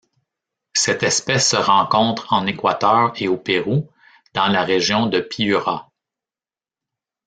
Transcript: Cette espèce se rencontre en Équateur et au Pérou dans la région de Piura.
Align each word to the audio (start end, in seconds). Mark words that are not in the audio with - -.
Cette 0.73 1.03
espèce 1.03 1.51
se 1.51 1.55
rencontre 1.57 2.33
en 2.33 2.47
Équateur 2.47 3.13
et 3.17 3.27
au 3.27 3.37
Pérou 3.37 3.87
dans 4.33 4.47
la 4.47 4.63
région 4.63 5.05
de 5.05 5.19
Piura. 5.19 5.91